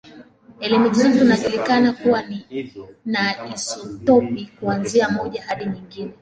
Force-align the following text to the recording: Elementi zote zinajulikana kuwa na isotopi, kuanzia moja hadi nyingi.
Elementi 0.59 0.99
zote 0.99 1.11
zinajulikana 1.11 1.93
kuwa 1.93 2.23
na 3.05 3.49
isotopi, 3.53 4.49
kuanzia 4.59 5.09
moja 5.09 5.43
hadi 5.43 5.65
nyingi. 5.65 6.11